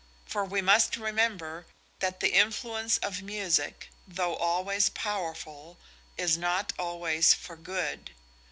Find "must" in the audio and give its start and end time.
0.63-0.97